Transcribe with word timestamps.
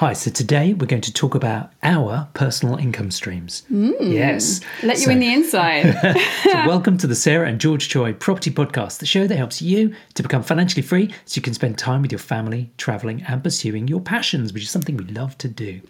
Hi, 0.00 0.14
so 0.14 0.30
today 0.30 0.72
we're 0.72 0.86
going 0.86 1.02
to 1.02 1.12
talk 1.12 1.34
about 1.34 1.74
our 1.82 2.26
personal 2.32 2.76
income 2.78 3.10
streams. 3.10 3.64
Yes. 3.68 4.62
Let 4.82 4.96
you 4.96 5.04
So- 5.04 5.10
in 5.10 5.18
the 5.20 5.30
inside. 5.30 5.92
so 6.42 6.52
welcome 6.66 6.96
to 6.96 7.06
the 7.06 7.14
Sarah 7.14 7.46
and 7.46 7.60
George 7.60 7.90
Choy 7.90 8.14
Property 8.18 8.50
Podcast, 8.50 9.00
the 9.00 9.04
show 9.04 9.26
that 9.26 9.36
helps 9.36 9.60
you 9.60 9.94
to 10.14 10.22
become 10.22 10.42
financially 10.42 10.80
free 10.80 11.12
so 11.26 11.36
you 11.36 11.42
can 11.42 11.52
spend 11.52 11.76
time 11.76 12.00
with 12.00 12.12
your 12.12 12.18
family, 12.18 12.72
traveling, 12.78 13.22
and 13.28 13.44
pursuing 13.44 13.88
your 13.88 14.00
passions, 14.00 14.54
which 14.54 14.62
is 14.62 14.70
something 14.70 14.96
we 14.96 15.04
love 15.04 15.36
to 15.36 15.48
do. 15.48 15.82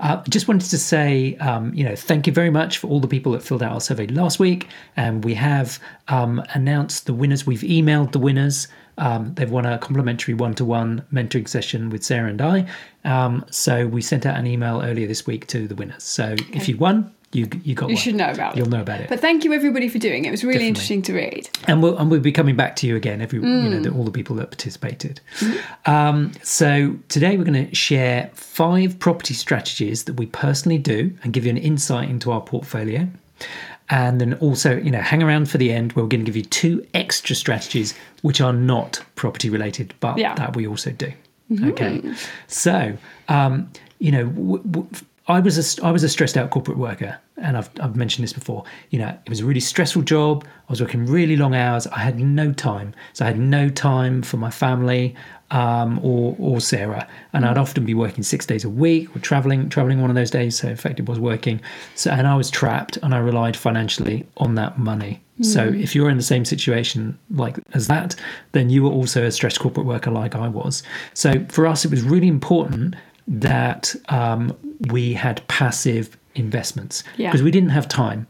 Uh, 0.00 0.22
just 0.30 0.48
wanted 0.48 0.70
to 0.70 0.78
say, 0.78 1.36
um, 1.36 1.74
you 1.74 1.84
know, 1.84 1.94
thank 1.94 2.26
you 2.26 2.32
very 2.32 2.48
much 2.48 2.78
for 2.78 2.86
all 2.86 2.98
the 2.98 3.08
people 3.08 3.32
that 3.32 3.42
filled 3.42 3.62
out 3.62 3.72
our 3.72 3.80
survey 3.82 4.06
last 4.06 4.38
week. 4.38 4.68
And 4.96 5.22
we 5.22 5.34
have 5.34 5.78
um, 6.08 6.42
announced 6.54 7.04
the 7.04 7.12
winners. 7.12 7.46
We've 7.46 7.60
emailed 7.60 8.12
the 8.12 8.20
winners. 8.20 8.68
Um, 8.98 9.34
they've 9.34 9.50
won 9.50 9.64
a 9.66 9.78
complimentary 9.78 10.34
one-to-one 10.34 11.02
mentoring 11.12 11.48
session 11.48 11.90
with 11.90 12.02
Sarah 12.04 12.28
and 12.28 12.40
I. 12.42 12.66
Um, 13.04 13.44
so 13.50 13.86
we 13.86 14.02
sent 14.02 14.26
out 14.26 14.36
an 14.36 14.46
email 14.46 14.82
earlier 14.82 15.06
this 15.06 15.26
week 15.26 15.46
to 15.48 15.66
the 15.66 15.74
winners. 15.74 16.02
So 16.02 16.34
if 16.52 16.68
you 16.68 16.76
won, 16.76 17.12
you 17.32 17.48
you 17.62 17.76
got 17.76 17.88
you 17.88 17.94
one. 17.94 18.02
should 18.02 18.16
know 18.16 18.28
about 18.30 18.56
You'll 18.56 18.66
it. 18.66 18.70
know 18.70 18.80
about 18.80 19.00
it. 19.00 19.08
But 19.08 19.20
thank 19.20 19.44
you 19.44 19.52
everybody 19.52 19.88
for 19.88 19.98
doing 19.98 20.24
it. 20.24 20.28
It 20.28 20.30
was 20.32 20.42
really 20.42 20.54
Definitely. 20.68 20.68
interesting 20.68 21.02
to 21.02 21.14
read. 21.14 21.48
and 21.68 21.80
we'll 21.80 21.96
and 21.96 22.10
we'll 22.10 22.18
be 22.20 22.32
coming 22.32 22.56
back 22.56 22.74
to 22.76 22.88
you 22.88 22.96
again 22.96 23.20
every 23.22 23.38
you 23.38 23.44
Mm. 23.44 23.70
know 23.70 23.80
the, 23.80 23.90
all 23.92 24.02
the 24.02 24.10
people 24.10 24.34
that 24.36 24.50
participated 24.50 25.20
Mm-hmm. 25.38 25.90
um, 25.90 26.32
so 26.42 26.96
today 27.08 27.36
we're 27.36 27.44
going 27.44 27.68
to 27.68 27.72
share 27.74 28.30
five 28.34 28.98
property 28.98 29.34
strategies 29.34 30.04
that 30.04 30.14
we 30.14 30.26
personally 30.26 30.78
do 30.78 31.16
and 31.22 31.32
give 31.32 31.44
you 31.44 31.50
an 31.50 31.56
insight 31.56 32.10
into 32.10 32.32
our 32.32 32.40
portfolio 32.40 33.06
and 33.90 34.20
then 34.20 34.34
also 34.34 34.76
you 34.76 34.90
know 34.90 35.00
hang 35.00 35.22
around 35.22 35.50
for 35.50 35.58
the 35.58 35.72
end 35.72 35.92
where 35.92 36.04
we're 36.04 36.08
going 36.08 36.20
to 36.24 36.26
give 36.26 36.36
you 36.36 36.44
two 36.44 36.86
extra 36.94 37.34
strategies 37.36 37.94
which 38.22 38.40
are 38.40 38.52
not 38.52 39.02
property 39.16 39.48
related 39.50 39.92
but 40.00 40.18
Yeah. 40.18 40.34
that 40.34 40.54
we 40.56 40.66
also 40.66 40.90
do. 40.92 41.12
Okay. 41.64 42.00
So 42.46 42.96
um, 43.28 43.70
you 43.98 44.12
know 44.12 44.24
w- 44.26 44.62
w- 44.62 44.88
I 45.30 45.40
was 45.40 45.78
a, 45.78 45.84
I 45.86 45.90
was 45.90 46.02
a 46.02 46.08
stressed 46.08 46.36
out 46.36 46.50
corporate 46.50 46.78
worker, 46.78 47.18
and 47.36 47.56
I've, 47.56 47.70
I've 47.80 47.96
mentioned 47.96 48.22
this 48.24 48.32
before. 48.32 48.64
You 48.90 48.98
know, 48.98 49.08
it 49.08 49.28
was 49.28 49.40
a 49.40 49.44
really 49.44 49.60
stressful 49.60 50.02
job. 50.02 50.44
I 50.68 50.72
was 50.72 50.80
working 50.80 51.06
really 51.06 51.36
long 51.36 51.54
hours. 51.54 51.86
I 51.86 51.98
had 51.98 52.18
no 52.18 52.52
time, 52.52 52.94
so 53.12 53.24
I 53.24 53.28
had 53.28 53.38
no 53.38 53.68
time 53.68 54.22
for 54.22 54.36
my 54.36 54.50
family 54.50 55.14
um, 55.50 55.98
or 56.02 56.36
or 56.38 56.60
Sarah, 56.60 57.06
and 57.32 57.44
I'd 57.44 57.58
often 57.58 57.84
be 57.84 57.94
working 57.94 58.22
six 58.22 58.46
days 58.46 58.64
a 58.64 58.68
week 58.68 59.14
or 59.14 59.20
traveling 59.20 59.68
traveling 59.68 60.00
one 60.00 60.10
of 60.10 60.16
those 60.16 60.30
days. 60.30 60.58
So 60.58 60.68
in 60.68 60.76
fact, 60.76 61.00
it 61.00 61.08
was 61.08 61.18
working. 61.18 61.60
So 61.94 62.10
and 62.10 62.26
I 62.26 62.36
was 62.36 62.50
trapped, 62.50 62.98
and 62.98 63.14
I 63.14 63.18
relied 63.18 63.56
financially 63.56 64.26
on 64.36 64.54
that 64.56 64.78
money. 64.78 65.22
So 65.42 65.64
if 65.64 65.94
you're 65.94 66.10
in 66.10 66.18
the 66.18 66.22
same 66.22 66.44
situation 66.44 67.18
like 67.30 67.58
as 67.72 67.86
that, 67.86 68.14
then 68.52 68.68
you 68.68 68.82
were 68.82 68.90
also 68.90 69.24
a 69.24 69.30
stressed 69.30 69.58
corporate 69.58 69.86
worker 69.86 70.10
like 70.10 70.34
I 70.34 70.48
was. 70.48 70.82
So 71.14 71.46
for 71.48 71.66
us, 71.66 71.82
it 71.82 71.90
was 71.90 72.02
really 72.02 72.28
important 72.28 72.94
that 73.30 73.94
um, 74.08 74.56
we 74.90 75.12
had 75.14 75.46
passive 75.48 76.16
investments 76.34 77.04
Yeah. 77.16 77.28
because 77.30 77.42
we 77.42 77.50
didn't 77.50 77.70
have 77.70 77.88
time 77.88 78.26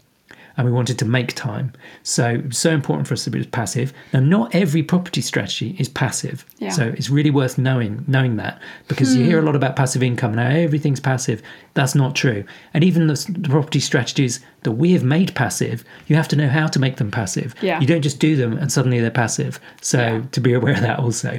and 0.57 0.67
we 0.67 0.73
wanted 0.73 0.99
to 0.99 1.05
make 1.07 1.35
time. 1.35 1.73
So 2.03 2.29
it 2.29 2.49
was 2.49 2.59
so 2.59 2.71
important 2.73 3.09
for 3.09 3.15
us 3.15 3.25
that 3.25 3.35
it 3.35 3.39
was 3.39 3.47
passive. 3.47 3.95
Now, 4.13 4.21
not 4.21 4.55
every 4.55 4.83
property 4.83 5.23
strategy 5.23 5.75
is 5.79 5.89
passive. 5.89 6.45
Yeah. 6.59 6.69
So 6.71 6.89
it's 6.89 7.09
really 7.09 7.31
worth 7.31 7.57
knowing 7.57 8.05
knowing 8.09 8.37
that 8.37 8.61
because 8.89 9.17
you 9.17 9.25
hear 9.25 9.39
a 9.39 9.43
lot 9.43 9.57
about 9.57 9.77
passive 9.77 10.03
income 10.03 10.35
now. 10.35 10.49
Everything's 10.51 11.01
passive. 11.01 11.41
That's 11.75 11.95
not 11.95 12.15
true. 12.15 12.45
And 12.75 12.85
even 12.85 13.07
the, 13.07 13.15
the 13.39 13.49
property 13.49 13.81
strategies 13.81 14.41
that 14.65 14.73
we 14.73 14.93
have 14.93 15.05
made 15.05 15.35
passive, 15.35 15.83
you 16.09 16.17
have 16.17 16.29
to 16.29 16.37
know 16.37 16.49
how 16.49 16.67
to 16.67 16.79
make 16.79 16.97
them 16.97 17.11
passive. 17.11 17.55
Yeah. 17.63 17.81
You 17.81 17.87
don't 17.87 18.03
just 18.03 18.19
do 18.19 18.37
them 18.37 18.59
and 18.59 18.71
suddenly 18.71 19.01
they're 19.01 19.11
passive. 19.11 19.61
So 19.81 19.99
Yeah. 19.99 20.23
to 20.33 20.41
be 20.41 20.53
aware 20.53 20.75
of 20.75 20.81
that 20.83 20.99
also. 20.99 21.39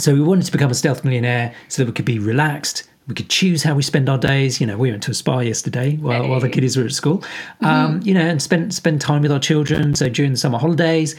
So 0.00 0.14
we 0.14 0.20
wanted 0.20 0.46
to 0.46 0.52
become 0.52 0.70
a 0.70 0.74
stealth 0.74 1.04
millionaire 1.04 1.54
so 1.68 1.82
that 1.82 1.86
we 1.86 1.94
could 1.94 2.04
be 2.04 2.18
relaxed. 2.18 2.84
We 3.08 3.14
could 3.14 3.28
choose 3.28 3.62
how 3.62 3.74
we 3.74 3.82
spend 3.82 4.08
our 4.08 4.18
days. 4.18 4.60
You 4.60 4.66
know, 4.66 4.76
we 4.78 4.90
went 4.90 5.02
to 5.04 5.10
a 5.10 5.14
spa 5.14 5.40
yesterday 5.40 5.96
while, 5.96 6.28
while 6.28 6.40
the 6.40 6.48
kiddies 6.48 6.76
were 6.76 6.84
at 6.84 6.92
school. 6.92 7.24
Um, 7.60 8.00
you 8.04 8.14
know, 8.14 8.20
and 8.20 8.40
spend 8.40 8.72
spend 8.72 9.00
time 9.00 9.22
with 9.22 9.32
our 9.32 9.40
children. 9.40 9.94
So 9.94 10.08
during 10.08 10.32
the 10.32 10.38
summer 10.38 10.58
holidays, 10.58 11.16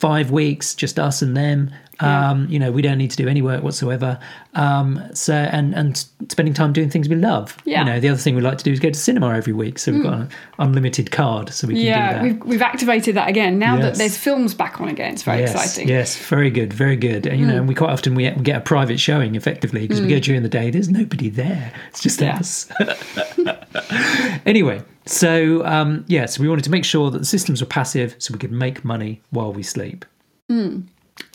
five 0.00 0.30
weeks, 0.30 0.74
just 0.74 0.98
us 0.98 1.22
and 1.22 1.36
them. 1.36 1.70
Yeah. 2.02 2.30
Um, 2.30 2.46
you 2.48 2.58
know, 2.58 2.72
we 2.72 2.80
don't 2.80 2.96
need 2.96 3.10
to 3.10 3.16
do 3.18 3.28
any 3.28 3.42
work 3.42 3.62
whatsoever. 3.62 4.18
Um, 4.54 5.02
so 5.12 5.34
and 5.34 5.74
and 5.74 5.98
spending 6.30 6.54
time 6.54 6.72
doing 6.72 6.88
things 6.88 7.10
we 7.10 7.16
love. 7.16 7.54
Yeah. 7.66 7.80
You 7.80 7.84
know, 7.84 8.00
the 8.00 8.08
other 8.08 8.16
thing 8.18 8.34
we 8.34 8.40
like 8.40 8.56
to 8.56 8.64
do 8.64 8.72
is 8.72 8.80
go 8.80 8.88
to 8.88 8.98
cinema 8.98 9.34
every 9.34 9.52
week. 9.52 9.78
So 9.78 9.92
we've 9.92 10.02
got 10.02 10.14
an 10.14 10.28
unlimited 10.58 11.10
card, 11.10 11.50
so 11.50 11.66
we 11.68 11.74
can 11.74 11.82
do 11.82 11.86
Yeah, 11.88 12.12
that. 12.14 12.22
we've 12.22 12.42
we've 12.42 12.62
activated 12.62 13.16
that 13.16 13.28
again. 13.28 13.58
Now 13.58 13.76
Yes. 13.76 13.84
that 13.84 13.96
there's 13.98 14.16
films 14.16 14.54
back 14.54 14.80
on 14.80 14.88
again, 14.88 15.12
it's 15.12 15.22
very 15.24 15.40
yes, 15.40 15.52
exciting. 15.52 15.88
Yes, 15.88 16.16
very 16.16 16.48
good, 16.48 16.72
very 16.72 16.96
good. 16.96 17.26
And 17.26 17.38
you 17.38 17.46
know, 17.46 17.56
and 17.58 17.68
we 17.68 17.74
quite 17.74 17.90
often 17.90 18.14
we, 18.14 18.30
get 18.30 18.56
a 18.56 18.60
private 18.62 18.98
showing 18.98 19.34
effectively 19.34 19.82
because 19.82 20.00
we 20.00 20.08
go 20.08 20.20
during 20.20 20.42
the 20.42 20.48
day. 20.48 20.70
There's 20.70 20.88
nobody 20.88 21.28
there. 21.28 21.70
It's 21.90 22.00
just 22.00 22.18
Yeah. 22.22 22.36
us. 22.38 22.70
anyway, 24.46 24.82
so 25.10 25.64
um, 25.66 26.04
yeah, 26.08 26.26
so 26.26 26.42
we 26.42 26.48
wanted 26.48 26.64
to 26.64 26.70
make 26.70 26.84
sure 26.84 27.10
that 27.10 27.18
the 27.18 27.24
systems 27.24 27.60
were 27.60 27.66
passive, 27.66 28.14
so 28.18 28.32
we 28.32 28.38
could 28.38 28.52
make 28.52 28.84
money 28.84 29.20
while 29.30 29.52
we 29.52 29.62
sleep. 29.62 30.04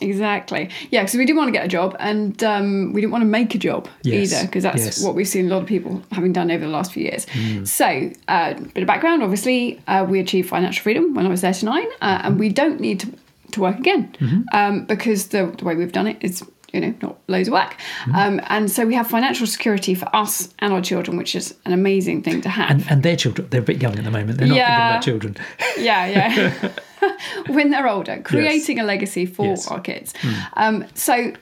Exactly. 0.00 0.68
Yeah, 0.90 1.02
because 1.02 1.14
we 1.16 1.24
didn't 1.24 1.38
want 1.38 1.48
to 1.48 1.52
get 1.52 1.64
a 1.64 1.68
job 1.68 1.96
and 1.98 2.42
um, 2.44 2.92
we 2.92 3.00
didn't 3.00 3.12
want 3.12 3.22
to 3.22 3.26
make 3.26 3.54
a 3.54 3.58
job 3.58 3.88
Yes, 4.02 4.32
either, 4.32 4.46
because 4.46 4.62
that's 4.62 4.84
yes. 4.84 5.02
what 5.02 5.14
we've 5.14 5.28
seen 5.28 5.46
a 5.46 5.54
lot 5.54 5.62
of 5.62 5.68
people 5.68 6.02
having 6.12 6.32
done 6.32 6.50
over 6.50 6.64
the 6.64 6.70
last 6.70 6.92
few 6.92 7.04
years. 7.04 7.24
Mm. 7.26 7.66
So, 7.66 8.10
uh, 8.28 8.54
bit 8.54 8.82
of 8.82 8.86
background 8.86 9.22
obviously, 9.22 9.80
uh, 9.86 10.04
we 10.08 10.20
achieved 10.20 10.48
financial 10.48 10.82
freedom 10.82 11.14
when 11.14 11.24
I 11.24 11.28
was 11.28 11.40
39, 11.40 11.86
uh, 12.02 12.20
and 12.24 12.38
we 12.38 12.48
don't 12.48 12.80
need 12.80 13.00
to, 13.00 13.12
to 13.52 13.60
work 13.60 13.78
again 13.78 14.14
Mm-hmm. 14.18 14.42
um, 14.52 14.84
because 14.86 15.28
the, 15.28 15.54
the 15.56 15.64
way 15.64 15.74
we've 15.76 15.92
done 15.92 16.06
it 16.06 16.18
is. 16.20 16.42
You 16.76 16.82
know, 16.82 16.94
not 17.02 17.16
loads 17.28 17.48
of 17.48 17.54
work, 17.54 17.74
Mm-hmm. 18.04 18.14
um, 18.14 18.40
and 18.48 18.70
so 18.70 18.84
we 18.86 18.94
have 18.94 19.06
financial 19.08 19.46
security 19.46 19.94
for 19.94 20.08
us 20.14 20.54
and 20.58 20.72
our 20.74 20.82
children, 20.82 21.16
which 21.16 21.34
is 21.34 21.54
an 21.64 21.72
amazing 21.72 22.22
thing 22.22 22.42
to 22.42 22.48
have. 22.50 22.70
And 22.70 22.84
and 22.90 23.02
their 23.02 23.16
children, 23.16 23.48
they're 23.50 23.62
a 23.62 23.70
bit 23.72 23.80
young 23.82 23.98
at 23.98 24.04
the 24.04 24.10
moment. 24.10 24.38
They're 24.38 24.48
not 24.48 24.56
Yeah. 24.56 24.66
thinking 24.66 24.90
about 24.90 25.02
children. 25.10 25.36
yeah, 25.78 26.06
yeah. 26.06 26.72
when 27.54 27.70
they're 27.70 27.88
older, 27.88 28.20
creating 28.22 28.78
a 28.78 28.84
legacy 28.84 29.26
for 29.26 29.46
Yes. 29.46 29.66
Hmm. 29.66 29.74
our 29.74 29.80
kids. 29.80 30.14
Um, 30.54 30.84
so, 30.94 31.32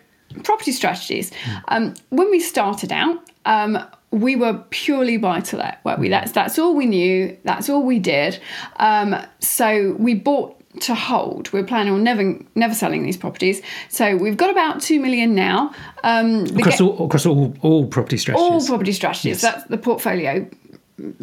property 0.43 0.73
strategies. 0.73 1.31
Um, 1.69 1.95
when 2.11 2.31
we 2.31 2.41
started 2.41 2.93
out, 2.93 3.19
um, 3.47 3.79
we 4.11 4.37
were 4.37 4.55
purely 4.71 5.17
buy 5.17 5.41
to 5.41 5.57
let, 5.57 5.85
weren't 5.85 5.97
Hmm. 5.99 6.03
we? 6.03 6.09
That's 6.11 6.33
that's 6.33 6.59
all 6.59 6.75
we 6.75 6.87
knew. 6.87 7.37
That's 7.45 7.69
all 7.69 7.83
we 7.83 7.99
did. 7.99 8.39
Um, 8.77 9.17
so 9.41 9.97
we 9.99 10.15
bought 10.15 10.61
to 10.81 10.95
hold. 10.95 11.53
We're 11.53 11.65
planning 11.65 11.93
on 11.93 12.03
never 12.03 12.39
never 12.55 12.75
selling 12.75 13.03
these 13.03 13.17
properties. 13.17 13.63
So 13.89 14.17
we've 14.17 14.37
got 14.37 14.51
about 14.51 14.81
two 14.81 15.01
million 15.01 15.35
now. 15.35 15.75
Um, 16.03 16.45
Across 16.45 16.79
ga- 16.79 16.85
all 16.87 17.07
across 17.07 17.27
all, 17.27 17.55
all 17.63 17.87
property 17.87 18.17
strategies. 18.17 18.43
all 18.43 18.67
property 18.67 18.93
strategies. 18.93 19.43
Yes. 19.43 19.43
That's 19.43 19.65
the 19.69 19.79
portfolio 19.79 20.49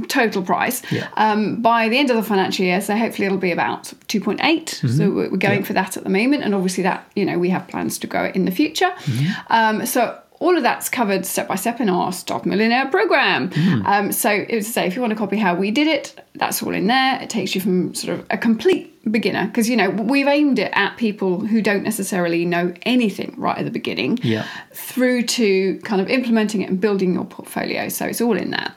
total 0.07 0.41
price. 0.41 0.81
Yeah. 0.91 1.07
Um, 1.16 1.62
by 1.62 1.89
the 1.89 1.97
end 1.97 2.09
of 2.09 2.17
the 2.17 2.23
financial 2.23 2.66
year, 2.66 2.81
so 2.81 2.95
hopefully 2.95 3.25
it'll 3.25 3.38
be 3.38 3.51
about 3.51 3.84
2.8. 4.07 4.38
Mm-hmm. 4.39 4.88
So 4.88 5.12
we're 5.12 5.38
going 5.38 5.63
for 5.63 5.73
that 5.73 5.97
at 5.97 6.03
the 6.03 6.09
moment, 6.09 6.44
and 6.44 6.53
obviously 6.53 6.83
that 6.83 7.09
you 7.16 7.25
know 7.25 7.38
we 7.38 7.50
have 7.50 7.68
plans 7.68 7.97
to 8.00 8.07
grow 8.07 8.25
it 8.25 8.35
in 8.35 8.45
the 8.45 8.51
future. 8.51 8.91
Mm-hmm. 9.06 9.53
Um, 9.53 9.85
so. 9.85 10.18
All 10.41 10.57
of 10.57 10.63
that's 10.63 10.90
covered 10.90 11.25
step 11.25 11.47
by 11.47 11.56
step 11.56 11.79
in 11.79 11.88
our 11.88 12.12
Stealth 12.12 12.46
Millionaire 12.46 12.88
program. 12.90 13.50
Mm-hmm. 13.50 13.85
Um, 13.85 14.12
so, 14.12 14.29
it 14.31 14.56
was 14.56 14.66
to 14.66 14.72
say, 14.72 14.88
if 14.88 14.96
you 14.96 15.02
want 15.02 15.12
to 15.12 15.18
copy 15.18 15.38
how 15.38 15.53
we 15.56 15.69
did 15.72 15.88
it, 15.88 16.19
that's 16.34 16.63
all 16.63 16.74
in 16.74 16.88
there. 16.88 17.22
It 17.22 17.29
takes 17.29 17.53
you 17.53 17.62
from 17.62 17.94
sort 17.94 18.18
of 18.19 18.25
a 18.31 18.38
complete 18.38 18.88
beginner 19.12 19.47
because 19.47 19.68
you 19.69 19.75
know 19.75 19.90
we've 19.90 20.28
aimed 20.28 20.59
it 20.59 20.72
at 20.75 20.96
people 20.97 21.40
who 21.40 21.62
don't 21.62 21.84
necessarily 21.84 22.46
know 22.46 22.72
anything 22.84 23.34
right 23.38 23.57
at 23.57 23.66
the 23.66 23.72
beginning 23.72 24.19
Yeah. 24.22 24.46
through 24.74 25.24
to 25.24 25.80
kind 25.84 26.01
of 26.01 26.07
implementing 26.09 26.62
it 26.62 26.69
and 26.69 26.80
building 26.80 27.13
your 27.16 27.25
portfolio. 27.25 27.90
So 27.90 28.06
it's 28.06 28.22
all 28.22 28.38
in 28.38 28.51
there. 28.51 28.74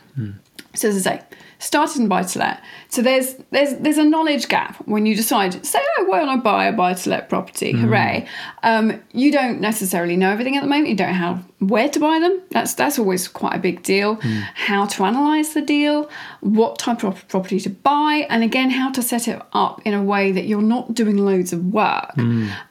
So 0.74 0.88
as 0.88 1.06
I 1.06 1.18
say, 1.18 1.22
started 1.58 2.00
in 2.02 2.08
buy 2.08 2.22
to 2.22 2.38
let. 2.38 2.62
So 2.88 3.02
there's 3.02 3.34
there's 3.50 3.74
there's 3.76 3.98
a 3.98 4.04
knowledge 4.04 4.48
gap 4.48 4.76
when 4.86 5.06
you 5.06 5.14
decide, 5.14 5.64
say 5.64 5.78
I 5.98 6.02
want 6.04 6.30
to 6.38 6.42
buy 6.42 6.66
a 6.66 6.72
buy 6.72 6.94
to 6.94 7.10
let 7.10 7.28
property, 7.28 7.72
hooray. 7.72 8.26
Um, 8.62 9.00
you 9.12 9.30
don't 9.30 9.60
necessarily 9.60 10.16
know 10.16 10.30
everything 10.30 10.56
at 10.56 10.62
the 10.62 10.68
moment. 10.68 10.88
You 10.88 10.96
don't 10.96 11.14
how 11.14 11.40
where 11.68 11.88
to 11.88 12.00
buy 12.00 12.18
them. 12.18 12.40
That's 12.50 12.74
that's 12.74 12.98
always 12.98 13.28
quite 13.28 13.54
a 13.54 13.58
big 13.58 13.82
deal. 13.82 14.18
How 14.54 14.86
to 14.86 15.04
analyze 15.04 15.54
the 15.54 15.62
deal, 15.62 16.10
what 16.40 16.78
type 16.78 17.04
of 17.04 17.26
property 17.28 17.60
to 17.60 17.70
buy, 17.70 18.26
and 18.30 18.42
again 18.42 18.70
how 18.70 18.90
to 18.92 19.02
set 19.02 19.28
it 19.28 19.40
up 19.52 19.80
in 19.84 19.94
a 19.94 20.02
way 20.02 20.32
that 20.32 20.44
you're 20.46 20.62
not 20.62 20.94
doing 20.94 21.16
loads 21.18 21.52
of 21.52 21.64
work. 21.72 22.16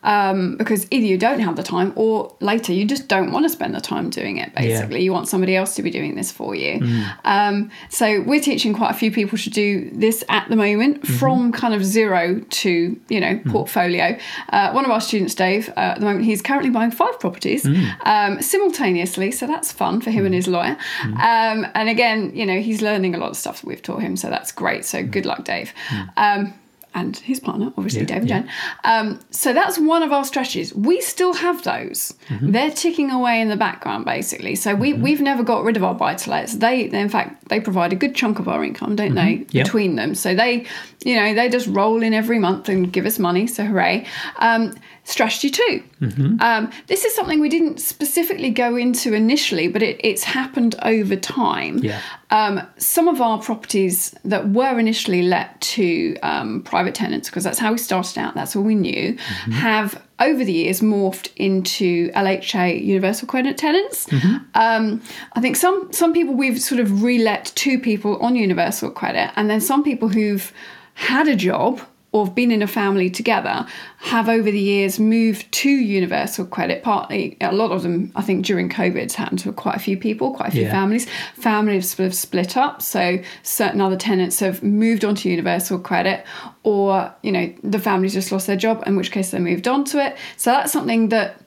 Um, 0.03 0.57
because 0.57 0.87
either 0.91 1.05
you 1.05 1.17
don't 1.17 1.39
have 1.39 1.55
the 1.55 1.63
time 1.63 1.93
or 1.95 2.35
later 2.39 2.73
you 2.73 2.85
just 2.85 3.07
don't 3.07 3.31
want 3.31 3.45
to 3.45 3.49
spend 3.49 3.73
the 3.75 3.81
time 3.81 4.09
doing 4.09 4.37
it 4.37 4.53
basically. 4.55 5.03
You 5.03 5.11
want 5.13 5.27
somebody 5.27 5.55
else 5.55 5.75
to 5.75 5.81
be 5.83 5.89
doing 5.91 6.15
this 6.15 6.31
for 6.31 6.55
you. 6.55 6.79
Um, 7.25 7.71
so 7.89 8.21
we're 8.21 8.41
teaching 8.41 8.73
quite 8.73 8.91
a 8.91 8.93
few 8.93 9.11
people 9.11 9.37
to 9.37 9.49
do 9.49 9.89
this 9.91 10.23
at 10.29 10.49
the 10.49 10.55
moment 10.55 11.05
from 11.07 11.51
kind 11.51 11.73
of 11.73 11.83
zero 11.83 12.39
to, 12.49 12.99
you 13.09 13.19
know, 13.19 13.39
portfolio. 13.51 14.17
Uh, 14.49 14.71
one 14.71 14.85
of 14.85 14.91
our 14.91 15.01
students, 15.01 15.35
Dave, 15.35 15.69
uh, 15.69 15.93
at 15.93 15.99
the 15.99 16.05
moment, 16.05 16.25
he's 16.25 16.41
currently 16.41 16.69
buying 16.69 16.91
five 16.91 17.19
properties 17.19 17.65
um, 18.05 18.41
simultaneously. 18.41 18.82
So 19.31 19.47
that's 19.47 19.71
fun 19.71 20.01
for 20.01 20.11
him 20.11 20.25
and 20.25 20.33
his 20.33 20.47
lawyer. 20.47 20.77
Um, 21.03 21.67
and 21.73 21.89
again, 21.89 22.35
you 22.35 22.45
know, 22.45 22.59
he's 22.59 22.81
learning 22.81 23.15
a 23.15 23.17
lot 23.17 23.29
of 23.29 23.37
stuff 23.37 23.61
that 23.61 23.67
we've 23.67 23.81
taught 23.81 24.01
him. 24.01 24.15
So 24.17 24.29
that's 24.29 24.51
great. 24.51 24.85
So 24.85 25.03
good 25.03 25.25
luck, 25.25 25.43
Dave. 25.45 25.73
Um, 26.17 26.53
and 26.95 27.17
his 27.17 27.39
partner, 27.39 27.73
obviously 27.77 28.01
Yeah, 28.01 28.07
Dave 28.07 28.17
and 28.17 28.29
yeah. 28.29 28.41
Jen. 28.41 28.49
Um, 28.83 29.19
so 29.31 29.53
that's 29.53 29.79
one 29.79 30.03
of 30.03 30.11
our 30.11 30.23
strategies. 30.23 30.73
We 30.75 31.01
still 31.01 31.33
have 31.33 31.63
those. 31.63 32.13
Mm-hmm. 32.29 32.51
They're 32.51 32.71
ticking 32.71 33.09
away 33.09 33.41
in 33.41 33.49
the 33.49 33.55
background, 33.55 34.05
basically. 34.05 34.55
So 34.55 34.75
we 34.75 34.93
we've 34.93 35.21
never 35.21 35.43
got 35.43 35.63
rid 35.63 35.75
of 35.75 35.83
our 35.83 35.95
buy 35.95 36.15
to 36.15 36.29
lets. 36.29 36.55
They, 36.55 36.81
in 36.81 37.09
fact, 37.09 37.49
they 37.49 37.59
provide 37.59 37.93
a 37.93 37.95
good 37.95 38.15
chunk 38.15 38.39
of 38.39 38.47
our 38.47 38.63
income, 38.63 38.95
don't 38.95 39.15
they? 39.15 39.37
Mm-hmm. 39.37 39.57
Yep. 39.57 39.65
Between 39.65 39.95
them, 39.95 40.13
so 40.15 40.35
they, 40.35 40.67
you 41.03 41.15
know, 41.15 41.33
they 41.33 41.49
just 41.49 41.67
roll 41.67 42.03
in 42.03 42.13
every 42.13 42.37
month 42.39 42.69
and 42.69 42.93
give 42.93 43.05
us 43.05 43.17
money. 43.17 43.47
So 43.47 43.65
hooray! 43.65 44.05
Um, 44.37 44.75
strategy 45.03 45.49
2 45.49 45.83
Mm-hmm. 46.03 46.41
Um, 46.41 46.71
this 46.87 47.05
is 47.05 47.15
something 47.15 47.39
we 47.39 47.49
didn't 47.49 47.79
specifically 47.79 48.49
go 48.49 48.75
into 48.75 49.13
initially, 49.13 49.67
but 49.67 49.81
it, 49.81 49.99
it's 50.03 50.23
happened 50.23 50.75
over 50.83 51.15
time. 51.15 51.77
Yeah. 51.79 52.01
Um, 52.31 52.61
some 52.77 53.07
of 53.07 53.21
our 53.21 53.39
properties 53.41 54.15
that 54.25 54.49
were 54.49 54.77
initially 54.79 55.21
let 55.21 55.61
to 55.61 56.17
um, 56.23 56.63
private 56.63 56.95
tenants, 56.95 57.29
because 57.29 57.43
that's 57.43 57.59
how 57.59 57.71
we 57.71 57.77
started 57.77 58.17
out, 58.17 58.35
that's 58.35 58.55
all 58.55 58.63
we 58.63 58.75
knew, 58.75 59.17
have 59.51 60.01
over 60.19 60.43
the 60.43 60.53
years 60.53 60.81
morphed 60.81 61.31
into 61.35 62.09
LHA 62.11 62.83
universal 62.83 63.27
credit 63.27 63.57
tenants. 63.57 64.07
Um, 64.55 65.01
I 65.33 65.41
think 65.41 65.55
some 65.55 65.91
some 65.91 66.13
people 66.13 66.33
we've 66.33 66.61
sort 66.61 66.79
of 66.79 67.03
relet 67.03 67.51
to 67.55 67.79
people 67.79 68.17
on 68.17 68.35
universal 68.35 68.89
credit, 68.91 69.31
and 69.35 69.49
then 69.49 69.61
some 69.61 69.83
people 69.83 70.09
who've 70.09 70.51
had 70.95 71.27
a 71.27 71.35
job 71.35 71.81
or 72.13 72.25
have 72.25 72.33
been 72.35 72.51
in 72.51 72.61
a 72.61 72.67
family 72.67 73.09
together 73.09 73.65
have 73.97 74.29
over 74.29 74.49
the 74.49 74.59
years 74.59 74.99
moved 74.99 75.51
to 75.51 75.69
universal 75.69 76.45
credit 76.45 76.81
partly 76.83 77.35
a 77.41 77.51
lot 77.51 77.71
of 77.71 77.83
them 77.83 78.11
i 78.15 78.21
think 78.21 78.45
during 78.45 78.69
covid 78.69 78.95
it's 78.97 79.15
happened 79.15 79.39
to 79.39 79.51
quite 79.51 79.75
a 79.75 79.79
few 79.79 79.97
people 79.97 80.33
quite 80.33 80.49
a 80.49 80.51
few 80.51 80.61
Yeah. 80.61 80.71
families. 80.71 81.07
Families 81.35 81.93
have 81.97 82.15
split 82.15 82.55
up 82.55 82.81
so 82.81 83.19
certain 83.41 83.81
other 83.81 83.97
tenants 83.97 84.39
have 84.39 84.63
moved 84.63 85.03
on 85.03 85.15
to 85.15 85.29
universal 85.29 85.77
credit 85.79 86.23
or 86.63 87.13
you 87.23 87.31
know 87.31 87.53
the 87.63 87.79
family's 87.79 88.13
just 88.13 88.31
lost 88.31 88.47
their 88.47 88.55
job 88.55 88.83
in 88.85 88.95
which 88.95 89.11
case 89.11 89.31
they 89.31 89.39
moved 89.39 89.67
on 89.67 89.83
to 89.85 89.97
it. 90.05 90.15
So 90.37 90.51
that's 90.51 90.71
something 90.71 91.09
that 91.09 91.41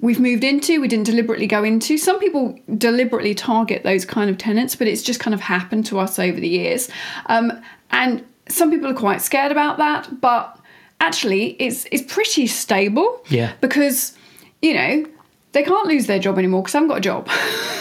we've 0.00 0.18
moved 0.20 0.44
into 0.44 0.80
we 0.80 0.88
didn't 0.88 1.06
deliberately 1.06 1.46
go 1.46 1.62
into. 1.64 1.98
Some 1.98 2.18
people 2.18 2.58
deliberately 2.78 3.34
target 3.34 3.82
those 3.82 4.04
kind 4.04 4.30
of 4.30 4.38
tenants 4.38 4.74
but 4.76 4.86
it's 4.86 5.02
just 5.02 5.20
kind 5.20 5.34
of 5.34 5.40
happened 5.40 5.84
to 5.86 5.98
us 5.98 6.18
over 6.18 6.38
the 6.40 6.48
years. 6.48 6.88
Um, 7.26 7.52
and 7.90 8.24
some 8.48 8.70
people 8.70 8.88
are 8.88 8.94
quite 8.94 9.22
scared 9.22 9.52
about 9.52 9.78
that 9.78 10.20
but 10.20 10.58
actually 11.00 11.50
it's 11.60 11.86
it's 11.90 12.12
pretty 12.12 12.46
stable 12.46 13.22
Yeah. 13.28 13.52
because 13.60 14.16
you 14.60 14.74
know 14.74 15.04
they 15.52 15.62
can't 15.62 15.86
lose 15.86 16.06
their 16.06 16.18
job 16.18 16.38
anymore 16.38 16.62
because 16.62 16.74
I 16.74 16.78
haven't 16.78 16.88
got 16.88 16.98
a 16.98 17.02
job. 17.02 17.28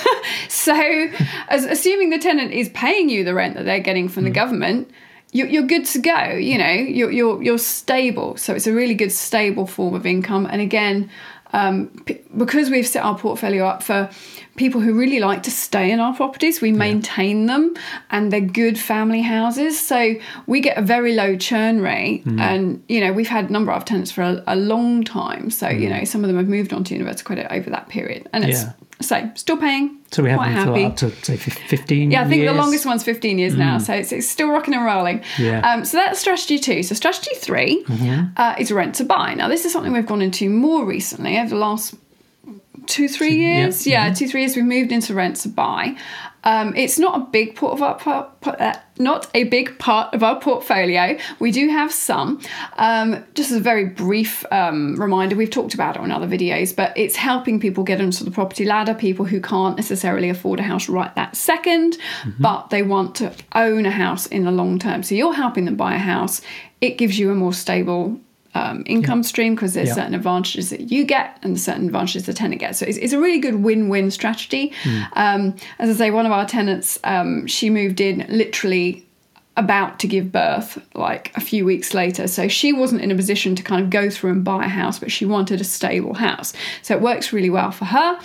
so, 0.50 0.74
as, 1.48 1.66
assuming 1.66 2.10
the 2.10 2.19
tenant 2.19 2.52
is 2.52 2.69
paying 2.69 3.10
you 3.10 3.24
the 3.24 3.34
rent 3.34 3.56
that 3.56 3.63
they're 3.63 3.80
getting 3.80 4.10
from 4.10 4.24
the 4.24 4.30
hmm. 4.30 4.36
government, 4.36 4.92
you're, 5.31 5.48
you're 5.48 5.63
good 5.63 5.86
to 5.86 6.00
go. 6.00 6.34
You 6.34 6.58
know, 6.58 6.72
you're, 6.72 7.12
you're 7.12 7.42
you're 7.42 7.58
stable. 7.58 8.36
So 8.38 8.54
it's 8.54 8.68
a 8.68 8.74
really 8.74 8.94
good 8.94 9.12
stable 9.12 9.66
form 9.66 9.94
of 9.96 10.06
income. 10.06 10.46
And 10.46 10.62
again, 10.62 11.10
um, 11.53 11.88
p- 12.06 12.19
because 12.38 12.69
we've 12.69 12.88
set 12.88 13.03
our 13.03 13.18
portfolio 13.18 13.65
up 13.65 13.83
for 13.83 14.09
people 14.56 14.81
who 14.81 14.94
really 14.94 15.19
like 15.19 15.44
to 15.44 15.51
stay 15.51 15.92
in 15.92 16.00
our 16.00 16.13
properties, 16.15 16.62
we 16.62 16.71
maintain 16.71 17.45
them, 17.45 17.74
and 18.09 18.31
they're 18.31 18.42
good 18.42 18.77
family 18.77 19.21
houses. 19.21 19.80
So 19.80 20.15
we 20.45 20.59
get 20.62 20.77
a 20.77 20.81
very 20.81 21.13
low 21.13 21.36
churn 21.38 21.81
rate, 21.81 22.24
and 22.25 22.83
you 22.88 23.00
know 23.00 23.12
we've 23.13 23.27
had 23.30 23.50
a 23.50 23.51
number 23.51 23.71
of 23.71 23.86
tenants 23.86 24.12
for 24.12 24.21
a, 24.21 24.44
a 24.48 24.56
long 24.56 25.03
time. 25.03 25.50
So 25.50 25.68
you 25.69 25.89
know 25.89 26.03
some 26.03 26.24
of 26.24 26.27
them 26.27 26.38
have 26.38 26.48
moved 26.48 26.74
on 26.74 26.83
to 26.86 26.94
universal 26.94 27.25
credit 27.25 27.48
over 27.50 27.69
that 27.69 27.89
period, 27.89 28.27
and 28.33 28.44
it's 28.44 28.63
Yeah. 28.63 28.74
So 29.01 29.30
still 29.36 29.57
paying. 29.57 29.98
So 30.12 30.24
we 30.24 30.30
have 30.30 30.39
quite 30.39 30.53
them 30.53 30.68
happy. 30.68 30.86
up 30.86 30.95
to 30.98 31.09
say 31.24 31.38
fif- 31.38 31.57
fifteen. 31.68 32.12
Yeah, 32.12 32.21
I 32.21 32.27
think 32.27 32.42
years. 32.42 32.53
the 32.53 32.57
longest 32.57 32.86
one's 32.86 33.03
15 33.03 33.39
years 33.39 33.56
now, 33.56 33.77
so 33.77 33.94
it's, 33.94 34.12
it's 34.12 34.27
still 34.27 34.50
rocking 34.50 34.74
and 34.74 34.83
rolling. 34.83 35.24
Yeah. 35.38 35.59
Um, 35.62 35.86
so 35.86 35.98
that's 35.98 36.19
strategy 36.19 36.59
two. 36.59 36.83
So 36.83 36.95
strategy 36.95 37.31
3 37.36 37.86
uh, 38.36 38.56
is 38.59 38.71
rent 38.71 38.95
to 38.95 39.06
buy. 39.06 39.33
Now, 39.36 39.48
this 39.48 39.63
is 39.65 39.71
something 39.71 39.94
we've 39.94 40.06
gone 40.06 40.21
into 40.21 40.50
more 40.50 40.86
recently 40.86 41.38
over 41.38 41.50
the 41.50 41.56
last 41.56 41.95
two, 42.88 43.07
three 43.07 43.36
years. 43.36 43.88
Yeah, 43.88 44.13
two, 44.13 44.27
three 44.27 44.42
years 44.42 44.56
we've 44.56 44.65
moved 44.65 44.92
into 44.92 45.13
rent 45.13 45.38
to 45.38 45.50
buy. 45.50 45.95
Um, 46.44 46.76
it's 46.76 46.98
not 46.98 47.20
a 47.20 47.24
big 47.26 47.56
part 47.56 47.74
of 47.74 47.82
our 47.82 48.32
uh, 48.44 48.78
not 48.98 49.30
a 49.34 49.46
big 49.46 49.78
part 49.80 50.14
of 50.14 50.24
our 50.24 50.40
portfolio. 50.40 51.18
We 51.40 51.52
do 51.52 51.70
have 51.70 51.92
some. 51.92 52.42
Um, 52.78 53.24
just 53.34 53.52
as 53.52 53.58
a 53.58 53.62
very 53.62 53.86
brief 53.86 54.46
um, 54.52 54.96
reminder, 55.00 55.36
we've 55.36 55.50
talked 55.50 55.74
about 55.74 55.96
it 55.96 56.02
on 56.02 56.12
other 56.12 56.28
videos, 56.28 56.76
but 56.76 56.96
it's 56.98 57.16
helping 57.16 57.60
people 57.60 57.84
get 57.84 58.02
onto 58.02 58.24
the 58.24 58.32
property 58.32 58.66
ladder. 58.66 58.94
People 58.94 59.26
who 59.26 59.42
can't 59.42 59.76
necessarily 59.76 60.30
afford 60.30 60.60
a 60.60 60.64
house 60.64 60.90
right 60.90 61.14
that 61.16 61.34
2nd 61.34 61.98
but 62.40 62.70
they 62.70 62.84
want 62.84 63.16
to 63.16 63.34
own 63.54 63.86
a 63.86 63.92
house 63.92 64.26
in 64.28 64.46
the 64.46 64.52
long 64.52 64.80
term. 64.80 65.04
So 65.04 65.16
you're 65.16 65.34
helping 65.34 65.66
them 65.66 65.76
buy 65.76 65.96
a 65.96 66.00
house. 66.00 66.42
It 66.80 66.98
gives 66.98 67.20
you 67.20 67.32
a 67.32 67.36
more 67.36 67.54
stable 67.54 68.20
um, 68.53 68.83
income 68.86 69.24
stream 69.24 69.56
because 69.56 69.74
there's 69.74 69.89
Yeah. 69.89 69.95
certain 69.95 70.13
advantages 70.15 70.69
that 70.71 70.92
you 70.92 71.03
get 71.06 71.38
and 71.42 71.59
certain 71.59 71.86
advantages 71.86 72.25
the 72.25 72.33
tenant 72.33 72.59
gets. 72.59 72.80
So 72.80 72.86
it's, 72.86 72.98
it's 72.98 73.13
a 73.13 73.19
really 73.19 73.39
good 73.39 73.56
win-win 73.63 74.12
strategy. 74.12 74.74
Um, 75.13 75.56
as 75.80 75.89
I 75.89 75.94
say, 75.94 76.12
one 76.12 76.25
of 76.25 76.31
our 76.31 76.45
tenants, 76.45 77.00
um, 77.03 77.48
she 77.48 77.69
moved 77.69 78.01
in 78.01 78.25
literally 78.30 79.06
about 79.57 80.00
to 80.00 80.07
give 80.07 80.31
birth 80.31 80.81
like 80.95 81.31
a 81.36 81.42
few 81.42 81.65
weeks 81.65 81.94
later 81.94 82.25
so 82.25 82.48
she 82.48 82.71
wasn't 82.71 83.00
in 83.01 83.12
a 83.12 83.15
position 83.15 83.53
to 83.53 83.62
kind 83.62 83.83
of 83.83 83.89
go 83.89 84.09
through 84.09 84.31
and 84.31 84.45
buy 84.45 84.63
a 84.63 84.69
house 84.69 84.98
but 84.98 85.12
she 85.12 85.25
wanted 85.25 85.59
a 85.59 85.63
stable 85.65 86.13
house 86.13 86.53
so 86.81 86.95
it 86.95 87.01
works 87.01 87.33
really 87.33 87.50
well 87.50 87.69
for 87.69 87.83
her 87.83 88.18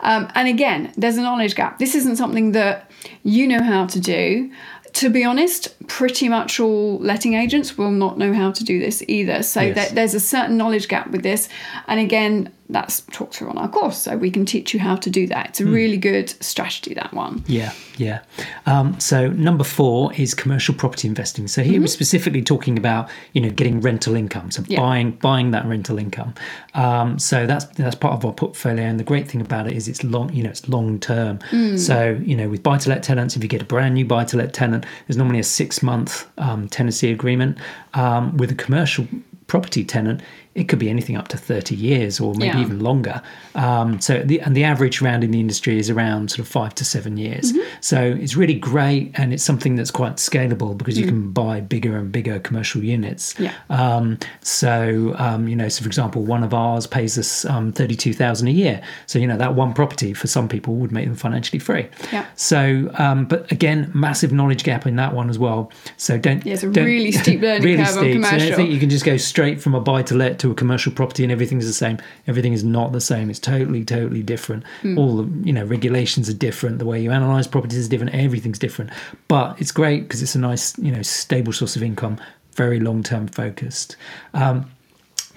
um, 0.00 0.26
and 0.34 0.48
again 0.48 0.90
there's 0.96 1.18
a 1.18 1.20
knowledge 1.22 1.54
gap 1.54 1.78
this 1.78 1.94
isn't 1.94 2.16
something 2.16 2.52
that 2.52 2.90
you 3.24 3.46
know 3.46 3.62
how 3.62 3.84
to 3.86 4.00
do 4.00 4.50
to 4.94 5.10
be 5.10 5.24
honest, 5.24 5.68
pretty 5.88 6.28
much 6.28 6.58
all 6.60 6.98
letting 6.98 7.34
agents 7.34 7.76
will 7.78 7.90
not 7.90 8.18
know 8.18 8.32
how 8.32 8.50
to 8.52 8.64
do 8.64 8.78
this 8.78 9.02
either. 9.08 9.42
So 9.42 9.60
Yes. 9.60 9.74
there- 9.74 9.94
there's 9.94 10.14
a 10.14 10.20
certain 10.20 10.56
knowledge 10.56 10.88
gap 10.88 11.10
with 11.10 11.22
this. 11.22 11.48
And 11.88 12.00
again, 12.00 12.50
that's 12.72 13.00
talked 13.12 13.34
through 13.34 13.50
on 13.50 13.58
our 13.58 13.68
course. 13.68 13.98
So 13.98 14.16
we 14.16 14.30
can 14.30 14.46
teach 14.46 14.72
you 14.72 14.80
how 14.80 14.96
to 14.96 15.10
do 15.10 15.26
that. 15.26 15.50
It's 15.50 15.60
a 15.60 15.66
really 15.66 15.96
good 15.96 16.30
strategy, 16.42 16.94
that 16.94 17.12
one. 17.12 17.42
Yeah, 17.46 17.72
yeah. 17.96 18.20
Um, 18.66 18.98
so 19.00 19.28
number 19.28 19.64
four 19.64 20.12
is 20.14 20.34
commercial 20.34 20.74
property 20.74 21.08
investing. 21.08 21.48
So 21.48 21.62
here 21.62 21.80
we're 21.80 21.86
specifically 21.88 22.42
talking 22.42 22.78
about 22.78 23.08
you 23.32 23.40
know 23.40 23.50
getting 23.50 23.80
rental 23.80 24.14
income, 24.14 24.50
so 24.50 24.60
Mm-hmm. 24.60 24.72
Yeah. 24.72 24.80
buying 24.80 25.10
buying 25.12 25.50
that 25.52 25.64
rental 25.66 25.98
income. 25.98 26.34
Um, 26.74 27.18
so 27.18 27.46
that's 27.46 27.64
that's 27.76 27.94
part 27.96 28.14
of 28.14 28.24
our 28.24 28.32
portfolio, 28.32 28.84
and 28.84 29.00
the 29.00 29.04
great 29.04 29.26
thing 29.28 29.40
about 29.40 29.66
it 29.66 29.72
is 29.72 29.88
it's 29.88 30.04
long 30.04 30.32
you 30.32 30.42
know 30.42 30.50
it's 30.50 30.68
long 30.68 30.98
term. 31.00 31.38
Mm. 31.50 31.78
So 31.78 32.20
you 32.22 32.36
know 32.36 32.48
with 32.48 32.62
buy 32.62 32.78
to 32.78 32.88
let 32.88 33.02
tenants, 33.02 33.36
if 33.36 33.42
you 33.42 33.48
get 33.48 33.62
a 33.62 33.64
brand 33.64 33.94
new 33.94 34.04
buy 34.04 34.24
to 34.24 34.36
let 34.36 34.52
tenant, 34.52 34.84
there's 35.06 35.16
normally 35.16 35.40
a 35.40 35.44
six 35.44 35.82
month 35.82 36.26
um, 36.38 36.68
tenancy 36.68 37.10
agreement. 37.10 37.58
Um, 37.94 38.36
with 38.36 38.50
a 38.50 38.54
commercial 38.54 39.06
property 39.46 39.82
tenant, 39.84 40.20
it 40.54 40.64
could 40.64 40.80
be 40.80 40.90
anything 40.90 41.16
up 41.16 41.28
to 41.28 41.36
30 41.36 41.76
years 41.76 42.18
or 42.18 42.34
maybe 42.34 42.58
Yeah. 42.58 42.62
even 42.64 42.80
longer. 42.80 43.22
Um, 43.54 44.00
so 44.00 44.20
the 44.24 44.40
and 44.40 44.56
the 44.56 44.64
average 44.64 45.00
round 45.00 45.22
in 45.22 45.30
the 45.30 45.38
industry 45.38 45.78
is 45.78 45.88
around 45.88 46.30
sort 46.30 46.40
of 46.40 46.48
five 46.48 46.74
to 46.76 46.84
seven 46.84 47.16
years. 47.16 47.52
Mm-hmm. 47.52 47.60
So 47.80 48.02
it's 48.20 48.34
really 48.36 48.54
great, 48.54 49.12
and 49.14 49.32
it's 49.32 49.44
something 49.44 49.76
that's 49.76 49.90
quite 49.92 50.16
scalable 50.16 50.76
because 50.76 50.96
Mm. 50.96 51.00
you 51.00 51.06
can 51.06 51.30
buy 51.30 51.60
bigger 51.60 51.96
and 51.96 52.10
bigger 52.10 52.40
commercial 52.40 52.82
units. 52.82 53.34
Yeah. 53.38 53.52
Um, 53.70 54.18
so 54.42 55.14
um, 55.18 55.46
you 55.48 55.54
know, 55.56 55.68
so 55.68 55.82
for 55.82 55.88
example, 55.88 56.22
one 56.22 56.42
of 56.42 56.52
ours 56.52 56.86
pays 56.86 57.16
us 57.18 57.44
um, 57.44 57.72
thirty-two 57.72 58.12
thousand 58.12 58.48
a 58.48 58.52
year. 58.52 58.80
So 59.06 59.18
you 59.18 59.26
know 59.26 59.36
that 59.36 59.54
one 59.54 59.72
property 59.72 60.12
for 60.14 60.26
some 60.26 60.48
people 60.48 60.74
would 60.76 60.90
make 60.92 61.06
them 61.06 61.14
financially 61.16 61.58
free. 61.60 61.86
Yeah. 62.12 62.26
So, 62.34 62.90
um, 62.98 63.26
but 63.26 63.50
again, 63.52 63.90
massive 63.94 64.32
knowledge 64.32 64.64
gap 64.64 64.86
in 64.86 64.96
that 64.96 65.14
one 65.14 65.30
as 65.30 65.38
well. 65.38 65.70
So 65.96 66.18
don't. 66.18 66.44
Yeah, 66.44 66.54
it's 66.54 66.62
a 66.64 66.68
really 66.70 67.12
steep 67.12 67.40
learning 67.46 67.62
really 67.62 67.84
curve 67.84 67.96
on 67.98 68.02
steep. 68.04 68.22
So 68.22 68.28
I 68.28 68.30
don't 68.30 68.38
commercial. 68.40 68.56
think 68.56 68.70
you 68.70 68.80
can 68.80 68.90
just 68.90 69.04
go 69.04 69.16
straight 69.16 69.60
from 69.60 69.74
a 69.74 69.80
buy 69.80 70.02
to 70.02 70.14
let 70.16 70.38
to 70.40 70.50
a 70.50 70.54
commercial 70.54 70.92
property 70.92 71.22
and 71.22 71.30
everything's 71.30 71.66
the 71.66 71.72
same. 71.72 71.98
Everything 72.26 72.52
is 72.52 72.64
not 72.64 72.92
the 72.92 73.00
same. 73.00 73.30
It's 73.30 73.38
totally, 73.38 73.84
totally 73.84 74.22
different. 74.22 74.64
Hmm. 74.82 74.98
All 74.98 75.16
the 75.16 75.46
you 75.46 75.52
know 75.52 75.64
regulations 75.64 76.28
are 76.28 76.34
different. 76.34 76.78
The 76.78 76.86
way 76.86 77.00
you 77.00 77.10
analyze 77.10 77.46
properties 77.46 77.78
is 77.78 77.88
different. 77.88 78.14
Everything's 78.14 78.58
different. 78.58 78.90
But 79.28 79.60
it's 79.60 79.72
great 79.72 80.02
because 80.02 80.22
it's 80.22 80.34
a 80.34 80.40
nice 80.40 80.76
you 80.78 80.92
know 80.92 81.02
stable 81.02 81.52
source 81.52 81.76
of 81.76 81.82
income, 81.82 82.18
very 82.54 82.80
long 82.80 83.02
term 83.02 83.28
focused. 83.28 83.96
Um, 84.34 84.70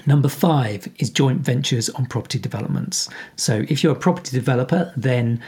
Number 0.05 0.27
five 0.27 0.89
is 0.97 1.09
joint 1.09 1.41
ventures 1.41 1.89
on 1.91 2.07
property 2.07 2.37
developments. 2.37 3.09
So 3.37 3.63
if 3.69 3.83
you're 3.83 3.93
a 3.93 3.99
property 3.99 4.35
developer, 4.35 4.91
then 4.97 5.41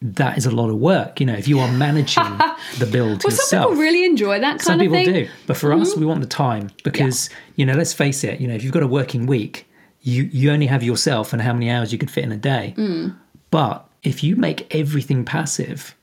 that 0.00 0.38
is 0.38 0.46
a 0.46 0.50
lot 0.50 0.70
of 0.70 0.76
work. 0.76 1.20
You 1.20 1.26
know, 1.26 1.34
if 1.34 1.48
you 1.48 1.58
are 1.60 1.70
managing 1.72 2.22
the 2.78 2.86
build 2.86 3.24
Well, 3.24 3.32
yourself. 3.32 3.38
some 3.48 3.62
people 3.70 3.82
really 3.82 4.04
enjoy 4.04 4.38
that 4.40 4.50
kind 4.58 4.62
Some 4.62 4.74
of 4.74 4.80
people 4.80 4.96
thing. 4.96 5.06
Mm-hmm. 5.08 5.24
do, 5.26 5.30
but 5.46 5.56
for 5.56 5.72
us, 5.72 5.96
we 5.96 6.06
want 6.06 6.20
the 6.20 6.26
time 6.26 6.70
because 6.84 7.30
you 7.56 7.66
know. 7.66 7.74
Let's 7.74 7.92
face 7.92 8.22
it. 8.24 8.40
You 8.40 8.48
know, 8.48 8.54
if 8.54 8.62
you've 8.62 8.72
got 8.72 8.82
a 8.82 8.86
working 8.88 9.26
week, 9.26 9.66
you 10.02 10.24
you 10.32 10.50
only 10.50 10.66
have 10.66 10.82
yourself 10.82 11.32
and 11.32 11.42
how 11.42 11.52
many 11.52 11.70
hours 11.70 11.92
you 11.92 11.98
could 11.98 12.10
fit 12.10 12.24
in 12.24 12.32
a 12.32 12.36
day. 12.36 12.74
Mm. 12.76 13.16
But 13.50 13.88
if 14.02 14.22
you 14.22 14.36
make 14.36 14.72
everything 14.74 15.24
passive, 15.24 15.96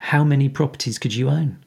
how 0.00 0.22
many 0.24 0.48
properties 0.48 0.98
could 0.98 1.14
you 1.14 1.28
own? 1.28 1.58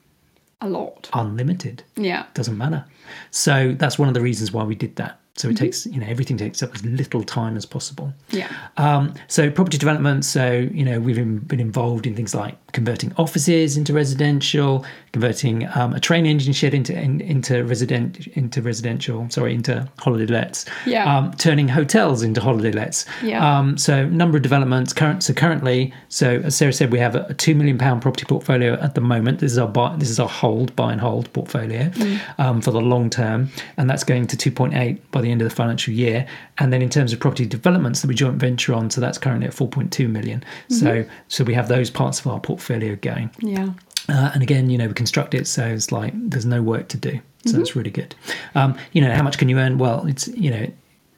A 0.62 0.70
lot. 0.70 1.10
Unlimited. 1.14 1.84
Yeah. 1.98 2.26
Doesn't 2.34 2.58
matter. 2.58 2.86
So 3.32 3.74
that's 3.78 4.00
one 4.00 4.08
of 4.08 4.14
the 4.14 4.22
reasons 4.22 4.52
why 4.54 4.64
we 4.64 4.76
did 4.76 4.96
that. 4.96 5.20
So 5.38 5.50
Mm-hmm. 5.50 5.56
it 5.56 5.60
takes 5.60 5.86
you 5.86 6.00
know 6.00 6.08
everything 6.08 6.38
takes 6.38 6.64
up 6.64 6.74
as 6.74 6.84
little 6.86 7.22
time 7.24 7.58
as 7.58 7.66
possible. 7.66 8.14
Yeah. 8.30 8.50
Um, 8.78 9.14
so 9.28 9.50
property 9.52 9.78
development. 9.78 10.24
So 10.26 10.68
you 10.72 10.86
know 10.86 11.00
we've 11.00 11.16
been 11.18 11.40
been 11.40 11.60
involved 11.60 12.08
in 12.08 12.16
things 12.16 12.34
like 12.34 12.56
converting 12.72 13.14
offices 13.18 13.76
into 13.78 13.94
residential, 13.94 14.86
converting 15.14 15.68
um, 15.76 15.94
a 15.94 16.00
train 16.00 16.26
engine 16.26 16.54
shed 16.54 16.74
into 16.74 16.94
in, 16.98 17.20
into 17.22 17.64
resident 17.66 18.28
into 18.28 18.62
residential. 18.62 19.30
Sorry, 19.30 19.54
into 19.54 19.88
holiday 20.00 20.26
lets. 20.32 20.66
Yeah. 20.86 21.04
Um, 21.18 21.32
turning 21.34 21.68
hotels 21.68 22.24
into 22.24 22.40
holiday 22.42 22.72
lets. 22.72 23.06
Yeah. 23.22 23.44
Um, 23.60 23.78
so 23.78 24.06
number 24.08 24.38
of 24.38 24.44
developments 24.44 24.94
current. 24.94 25.22
So 25.22 25.34
currently, 25.34 25.94
so 26.08 26.42
as 26.46 26.56
Sarah 26.56 26.72
said, 26.74 26.92
we 26.92 27.00
have 27.00 27.16
a, 27.16 27.26
a 27.30 27.34
two 27.34 27.56
million 27.56 27.78
pound 27.78 28.02
property 28.02 28.26
portfolio 28.26 28.76
at 28.76 28.96
the 28.96 29.02
moment. 29.02 29.40
This 29.40 29.52
is 29.52 29.58
our 29.58 29.68
buy, 29.68 29.96
this 29.98 30.10
is 30.10 30.20
our 30.20 30.30
hold 30.30 30.74
buy 30.78 30.94
and 30.94 31.02
hold 31.02 31.32
portfolio 31.34 31.92
um, 32.38 32.62
for 32.62 32.72
the 32.72 32.82
long 32.82 33.10
term, 33.10 33.50
and 33.78 33.90
that's 33.90 34.06
going 34.06 34.28
to 34.28 34.38
two 34.38 34.52
point 34.52 34.74
eight 34.76 35.12
by 35.12 35.25
the 35.26 35.32
end 35.32 35.42
of 35.42 35.50
the 35.50 35.56
financial 35.56 35.94
year. 35.94 36.26
And 36.58 36.72
then 36.72 36.82
in 36.82 36.90
terms 36.90 37.12
of 37.14 37.20
property 37.20 37.46
developments 37.46 38.02
that 38.02 38.08
we 38.08 38.16
joint 38.16 38.38
venture 38.38 38.74
on, 38.74 38.90
so 38.90 39.02
that's 39.02 39.18
currently 39.18 39.48
at 39.48 39.54
four 39.54 39.68
point 39.68 39.92
two 39.92 40.08
million. 40.08 40.44
So 40.70 41.04
so 41.28 41.44
we 41.44 41.54
have 41.54 41.68
those 41.68 41.90
parts 41.90 42.20
of 42.20 42.28
our 42.28 42.40
portfolio 42.40 42.96
going. 42.96 43.30
Yeah. 43.40 43.74
Uh, 44.08 44.32
and 44.34 44.44
again, 44.44 44.70
you 44.70 44.78
know, 44.78 44.88
we 44.88 44.94
construct 44.94 45.34
it 45.34 45.48
so 45.48 45.66
it's 45.66 45.92
like 45.92 46.14
there's 46.30 46.46
no 46.46 46.62
work 46.62 46.88
to 46.90 46.98
do. 46.98 47.20
So 47.46 47.52
Mm-hmm. 47.54 47.62
it's 47.62 47.76
really 47.76 47.92
good. 47.92 48.16
Um, 48.56 48.76
you 48.94 49.02
know, 49.02 49.14
how 49.14 49.22
much 49.24 49.38
can 49.38 49.50
you 49.50 49.58
earn? 49.60 49.78
Well, 49.78 50.08
it's, 50.08 50.28
you 50.30 50.50
know, 50.50 50.68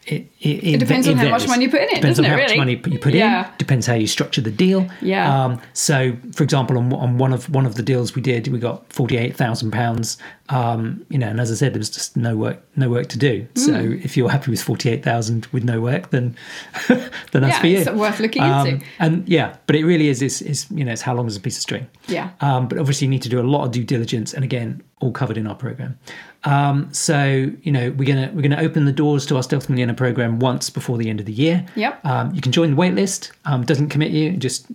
it, 0.07 0.27
it, 0.39 0.63
it, 0.63 0.79
depends 0.79 1.05
va- 1.07 1.13
on 1.13 1.17
how 1.19 1.29
much 1.29 1.47
money 1.47 1.65
you 1.65 1.69
put 1.71 1.81
in 1.81 1.89
it, 1.89 1.95
Depends 1.95 2.17
on 2.19 2.25
it, 2.25 2.29
how 2.29 2.37
much 2.37 2.55
money 2.57 2.81
you 2.87 2.97
put 2.99 3.13
Yeah. 3.13 3.47
in. 3.47 3.51
Depends 3.57 3.85
how 3.85 3.93
you 3.95 4.07
structure 4.07 4.41
the 4.41 4.51
deal. 4.51 4.87
Yeah. 5.01 5.45
Um, 5.45 5.61
so, 5.73 6.15
for 6.33 6.43
example, 6.43 6.77
on, 6.77 6.93
on 6.93 7.17
one 7.17 7.33
of 7.33 7.49
one 7.49 7.65
of 7.65 7.75
the 7.75 7.83
deals 7.83 8.15
we 8.15 8.21
did, 8.21 8.47
we 8.47 8.59
got 8.59 8.91
forty 8.91 9.17
eight 9.17 9.35
thousand 9.35 9.71
pounds. 9.71 10.17
Um, 10.49 11.05
you 11.09 11.17
know, 11.17 11.27
and 11.27 11.41
as 11.41 11.51
I 11.51 11.55
said, 11.55 11.73
there 11.73 11.79
was 11.79 11.89
just 11.89 12.15
no 12.15 12.37
work, 12.37 12.61
no 12.77 12.89
work 12.89 13.07
to 13.09 13.17
do. 13.17 13.45
So, 13.55 13.73
Hmm. 13.73 13.93
if 14.01 14.15
you're 14.15 14.29
happy 14.29 14.49
with 14.49 14.61
forty 14.61 14.89
eight 14.89 15.03
thousand 15.03 15.45
with 15.51 15.63
no 15.65 15.81
work, 15.81 16.09
then 16.11 16.35
then 16.87 17.09
that's 17.33 17.47
Yeah, 17.55 17.59
for 17.59 17.67
you. 17.67 17.77
it's 17.79 17.89
worth 17.91 18.19
looking 18.19 18.43
Um, 18.43 18.65
into. 18.67 18.85
And 18.99 19.27
yeah, 19.27 19.57
but 19.67 19.75
it 19.75 19.83
really 19.85 20.07
is. 20.07 20.21
Is 20.21 20.41
is 20.41 20.65
you 20.71 20.85
know, 20.85 20.93
it's 20.93 21.01
how 21.01 21.13
long 21.15 21.27
is 21.27 21.35
a 21.35 21.41
piece 21.41 21.57
of 21.57 21.61
string. 21.63 21.87
Yeah. 22.07 22.29
Um, 22.41 22.67
but 22.69 22.77
obviously, 22.77 23.05
you 23.07 23.09
need 23.11 23.23
to 23.23 23.29
do 23.29 23.39
a 23.39 23.43
lot 23.43 23.65
of 23.65 23.71
due 23.71 23.83
diligence, 23.83 24.33
and 24.33 24.43
again, 24.45 24.81
all 25.01 25.11
covered 25.11 25.37
in 25.37 25.47
our 25.47 25.55
program. 25.55 25.99
Um, 26.47 26.87
so 26.93 27.51
you 27.61 27.71
know, 27.71 27.91
we're 27.91 28.07
gonna 28.07 28.31
we're 28.33 28.41
gonna 28.41 28.61
open 28.61 28.85
the 28.85 28.91
doors 28.93 29.25
to 29.27 29.35
our 29.35 29.43
Stealth 29.43 29.69
Millionaire 29.69 29.95
program 29.95 30.39
once 30.39 30.69
before 30.69 30.97
the 30.97 31.09
end 31.09 31.19
of 31.19 31.25
the 31.25 31.33
year. 31.33 31.65
Yep. 31.75 32.05
Um, 32.05 32.33
you 32.33 32.41
can 32.41 32.51
join 32.53 32.71
the 32.75 32.77
waitlist. 32.77 33.31
Um, 33.45 33.63
doesn't 33.65 33.89
commit 33.89 34.11
you, 34.11 34.31
just 34.37 34.65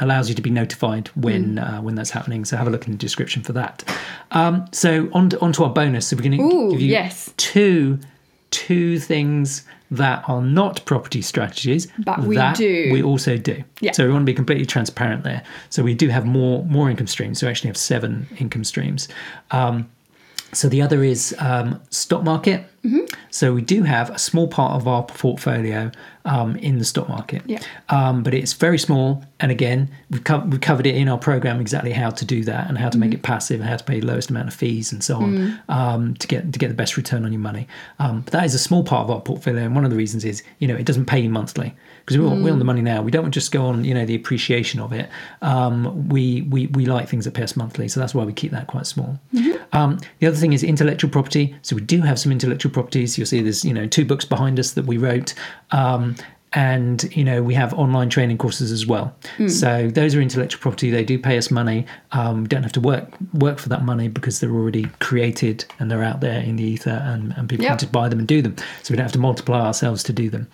allows 0.00 0.28
you 0.28 0.34
to 0.34 0.42
be 0.42 0.50
notified 0.50 1.08
when 1.14 1.54
Mm. 1.56 1.78
uh, 1.78 1.82
when 1.82 1.94
that's 1.94 2.10
happening. 2.10 2.44
So 2.44 2.56
have 2.56 2.66
a 2.66 2.70
look 2.70 2.86
in 2.86 2.92
the 2.92 2.98
description 2.98 3.42
for 3.42 3.52
that. 3.52 3.84
Um, 4.32 4.66
so 4.72 5.08
on 5.12 5.30
to, 5.30 5.40
on 5.40 5.52
to 5.52 5.64
our 5.64 5.70
bonus. 5.70 6.08
So 6.08 6.16
we're 6.16 6.22
going 6.22 6.38
to 6.38 6.44
Ooh, 6.56 6.70
give 6.72 6.80
you 6.80 6.88
yes. 6.90 7.32
two 7.36 7.98
two 8.50 8.98
things 8.98 9.64
that 9.90 10.24
are 10.28 10.40
not 10.42 10.84
property 10.86 11.20
strategies 11.22 11.86
But 11.98 12.20
we 12.22 12.36
that 12.36 12.56
do. 12.56 12.88
we 12.92 13.02
also 13.02 13.36
do. 13.36 13.62
Yeah. 13.80 13.92
So 13.92 14.06
we 14.06 14.12
want 14.12 14.22
to 14.22 14.26
be 14.26 14.34
completely 14.34 14.64
transparent 14.66 15.22
there. 15.24 15.42
So 15.70 15.82
we 15.84 15.94
do 15.94 16.08
have 16.08 16.24
more 16.26 16.64
more 16.64 16.90
income 16.90 17.06
streams. 17.06 17.38
So 17.38 17.46
we 17.46 17.50
actually 17.50 17.68
have 17.68 17.76
seven 17.76 18.26
income 18.38 18.64
streams. 18.64 19.08
Um, 19.52 19.88
so 20.54 20.68
the 20.68 20.82
other 20.82 21.02
is 21.02 21.34
um, 21.38 21.80
stock 21.90 22.22
market. 22.22 22.64
Mm-hmm. 22.84 23.04
So 23.30 23.52
we 23.54 23.62
do 23.62 23.82
have 23.82 24.10
a 24.10 24.18
small 24.18 24.46
part 24.46 24.72
of 24.74 24.86
our 24.86 25.02
portfolio 25.04 25.90
um, 26.26 26.56
in 26.56 26.78
the 26.78 26.84
stock 26.84 27.08
market, 27.08 27.42
Yeah. 27.46 27.60
um, 27.90 28.22
but 28.22 28.32
it's 28.34 28.52
very 28.54 28.78
small. 28.78 29.22
And 29.40 29.50
again, 29.50 29.90
we've, 30.10 30.24
co- 30.24 30.44
we've 30.46 30.60
covered 30.60 30.86
it 30.86 30.94
in 30.94 31.06
our 31.08 31.18
program 31.18 31.60
exactly 31.60 31.92
how 31.92 32.10
to 32.10 32.24
do 32.24 32.44
that 32.44 32.68
and 32.68 32.78
how 32.78 32.88
to 32.88 32.96
make 32.98 33.10
Mm-hmm. 33.10 33.16
it 33.16 33.22
passive 33.22 33.60
and 33.60 33.68
how 33.68 33.76
to 33.76 33.84
pay 33.84 34.00
the 34.00 34.06
lowest 34.06 34.30
amount 34.30 34.48
of 34.48 34.54
fees 34.54 34.90
and 34.92 35.02
so 35.04 35.16
on 35.16 35.32
Mm. 35.34 35.68
um, 35.68 36.14
to 36.14 36.26
get 36.26 36.52
to 36.52 36.58
get 36.58 36.68
the 36.68 36.74
best 36.74 36.96
return 36.96 37.24
on 37.26 37.32
your 37.32 37.40
money. 37.40 37.66
Um, 37.98 38.20
but 38.22 38.32
that 38.32 38.44
is 38.44 38.54
a 38.54 38.58
small 38.58 38.82
part 38.84 39.04
of 39.04 39.10
our 39.10 39.20
portfolio, 39.20 39.64
and 39.64 39.74
one 39.74 39.84
of 39.84 39.90
the 39.90 39.96
reasons 39.96 40.24
is 40.24 40.42
you 40.60 40.68
know 40.68 40.74
it 40.76 40.86
doesn't 40.86 41.04
pay 41.06 41.20
you 41.20 41.28
monthly 41.28 41.74
because 42.06 42.16
we're, 42.18 42.28
we're 42.28 42.50
on 42.52 42.56
Mm. 42.56 42.58
the 42.58 42.64
money 42.64 42.82
now. 42.82 43.02
We 43.02 43.10
don't 43.10 43.30
just 43.32 43.52
go 43.52 43.66
on 43.66 43.84
you 43.84 43.92
know 43.94 44.06
the 44.06 44.14
appreciation 44.14 44.80
of 44.80 44.92
it. 44.92 45.08
Um, 45.42 46.08
we 46.08 46.42
we 46.42 46.68
we 46.68 46.86
like 46.86 47.08
things 47.08 47.24
that 47.26 47.34
pay 47.34 47.42
us 47.42 47.56
monthly, 47.56 47.88
so 47.88 48.00
that's 48.00 48.14
why 48.14 48.24
we 48.24 48.32
keep 48.32 48.52
that 48.52 48.66
quite 48.66 48.86
small. 48.86 49.18
Mm-hmm. 49.34 49.62
Um, 49.76 49.98
the 50.20 50.26
other 50.28 50.36
thing 50.36 50.52
is 50.54 50.62
intellectual 50.62 51.10
property. 51.10 51.54
So 51.62 51.76
we 51.76 51.82
do 51.82 52.00
have 52.02 52.18
some 52.18 52.32
intellectual 52.32 52.72
properties. 52.74 53.16
You'll 53.16 53.26
see 53.26 53.40
there's 53.40 53.64
you 53.64 53.72
know 53.72 53.86
two 53.86 54.04
books 54.04 54.24
behind 54.26 54.58
us 54.60 54.72
that 54.72 54.84
we 54.86 54.98
wrote. 54.98 55.32
Um, 55.70 56.16
and 56.56 57.02
you 57.16 57.24
know 57.24 57.42
we 57.42 57.52
have 57.54 57.74
online 57.74 58.08
training 58.08 58.38
courses 58.38 58.70
as 58.70 58.86
well. 58.86 59.12
So 59.48 59.88
those 59.90 60.14
are 60.14 60.20
intellectual 60.20 60.60
property. 60.62 60.88
They 60.88 61.02
do 61.04 61.18
pay 61.18 61.36
us 61.36 61.50
money. 61.50 61.84
Um, 62.12 62.42
we 62.42 62.46
don't 62.48 62.62
have 62.62 62.70
to 62.74 62.80
work 62.80 63.08
work 63.32 63.58
for 63.58 63.68
that 63.70 63.84
money 63.84 64.06
because 64.06 64.38
they're 64.38 64.52
already 64.54 64.84
created 65.00 65.64
and 65.80 65.90
they're 65.90 66.04
out 66.04 66.20
there 66.20 66.40
in 66.40 66.54
the 66.54 66.62
ether, 66.62 67.02
and, 67.04 67.34
and 67.36 67.48
people 67.48 67.64
Yep. 67.64 67.70
want 67.70 67.80
to 67.80 67.86
buy 67.88 68.08
them 68.08 68.20
and 68.20 68.28
do 68.28 68.40
them. 68.40 68.54
So 68.84 68.92
we 68.92 68.96
don't 68.96 69.04
have 69.04 69.12
to 69.12 69.18
multiply 69.18 69.62
ourselves 69.66 70.04
to 70.04 70.12
do 70.12 70.30
them. 70.30 70.46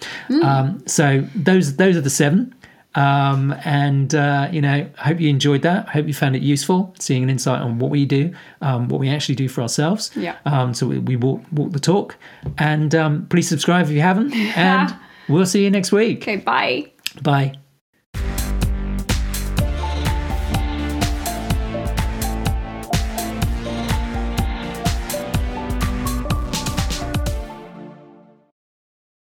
Um, 0.42 0.82
so 0.86 1.22
those 1.34 1.76
those 1.76 1.96
are 1.98 2.00
the 2.00 2.08
seven. 2.08 2.54
Um, 2.94 3.54
and 3.64 4.14
uh, 4.14 4.49
you 4.50 4.61
know, 4.61 4.88
I 4.99 5.09
hope 5.09 5.20
you 5.20 5.28
enjoyed 5.28 5.62
that. 5.62 5.88
I 5.88 5.92
hope 5.92 6.06
you 6.06 6.14
found 6.14 6.37
it 6.37 6.42
useful, 6.42 6.94
seeing 6.99 7.23
an 7.23 7.30
insight 7.30 7.61
on 7.61 7.78
what 7.78 7.90
we 7.90 8.04
do, 8.04 8.35
um, 8.61 8.88
what 8.88 9.00
we 9.00 9.09
actually 9.09 9.37
do 9.37 9.49
for 9.49 9.62
ourselves. 9.62 10.11
Yeah. 10.16 10.37
Um, 10.44 10.75
so 10.75 10.87
we, 10.87 10.99
we 10.99 11.16
walk 11.16 11.42
walk 11.52 11.73
the 11.73 11.80
talk, 11.80 12.16
and 12.59 12.94
um, 12.94 13.26
please 13.26 13.49
subscribe 13.49 13.87
if 13.87 13.92
you 13.92 14.00
haven't, 14.00 14.32
and 14.56 14.94
we'll 15.28 15.47
see 15.47 15.62
you 15.64 15.70
next 15.70 15.92
week. 15.92 16.23
Okay, 16.23 16.37
bye. 16.37 16.90
Bye. 17.23 17.54